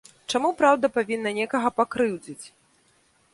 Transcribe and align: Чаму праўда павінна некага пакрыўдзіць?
Чаму 0.31 0.49
праўда 0.61 0.89
павінна 0.95 1.33
некага 1.41 1.73
пакрыўдзіць? 1.83 2.45